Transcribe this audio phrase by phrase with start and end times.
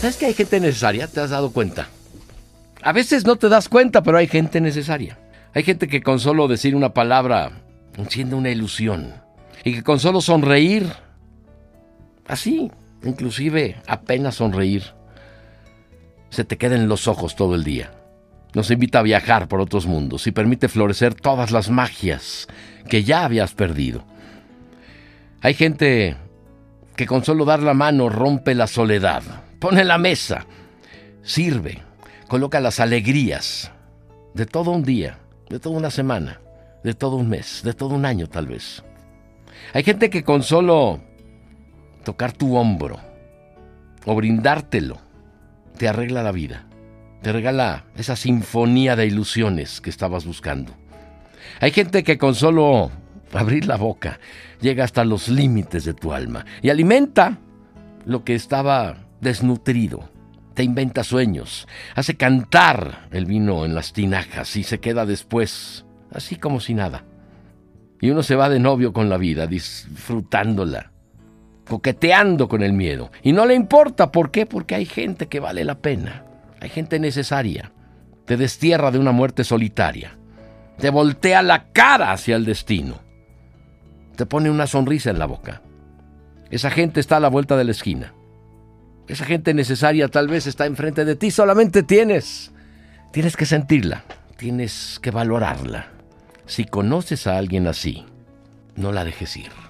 [0.00, 1.08] ¿Sabes que hay gente necesaria?
[1.08, 1.88] ¿Te has dado cuenta?
[2.80, 5.18] A veces no te das cuenta, pero hay gente necesaria.
[5.52, 7.50] Hay gente que con solo decir una palabra
[7.98, 9.12] enciende una ilusión.
[9.62, 10.90] Y que con solo sonreír,
[12.26, 12.70] así,
[13.04, 14.84] inclusive apenas sonreír,
[16.30, 17.92] se te queda en los ojos todo el día.
[18.54, 22.48] Nos invita a viajar por otros mundos y permite florecer todas las magias
[22.88, 24.02] que ya habías perdido.
[25.42, 26.16] Hay gente
[26.96, 29.22] que con solo dar la mano rompe la soledad,
[29.60, 30.46] pone la mesa,
[31.22, 31.82] sirve,
[32.26, 33.70] coloca las alegrías
[34.34, 36.40] de todo un día, de toda una semana,
[36.82, 38.82] de todo un mes, de todo un año tal vez.
[39.74, 41.00] Hay gente que con solo
[42.04, 42.98] tocar tu hombro
[44.06, 44.98] o brindártelo
[45.76, 46.66] te arregla la vida,
[47.22, 50.74] te regala esa sinfonía de ilusiones que estabas buscando.
[51.60, 52.90] Hay gente que con solo
[53.34, 54.18] abrir la boca
[54.60, 57.38] llega hasta los límites de tu alma y alimenta
[58.06, 60.08] lo que estaba desnutrido.
[60.54, 66.36] Te inventa sueños, hace cantar el vino en las tinajas y se queda después, así
[66.36, 67.04] como si nada.
[68.00, 70.90] Y uno se va de novio con la vida, disfrutándola,
[71.68, 73.10] coqueteando con el miedo.
[73.22, 74.46] Y no le importa, ¿por qué?
[74.46, 76.24] Porque hay gente que vale la pena,
[76.60, 77.72] hay gente necesaria.
[78.24, 80.16] Te destierra de una muerte solitaria,
[80.78, 83.00] te voltea la cara hacia el destino,
[84.16, 85.62] te pone una sonrisa en la boca.
[86.50, 88.14] Esa gente está a la vuelta de la esquina.
[89.08, 92.52] Esa gente necesaria tal vez está enfrente de ti, solamente tienes,
[93.12, 94.04] tienes que sentirla,
[94.36, 95.88] tienes que valorarla.
[96.46, 98.04] Si conoces a alguien así,
[98.76, 99.60] no la dejes ir.